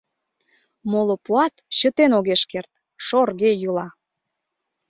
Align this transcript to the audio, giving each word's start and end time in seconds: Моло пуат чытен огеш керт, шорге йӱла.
Моло 0.91 1.15
пуат 1.25 1.53
чытен 1.77 2.11
огеш 2.19 2.41
керт, 2.51 2.71
шорге 3.05 3.51
йӱла. 3.61 3.87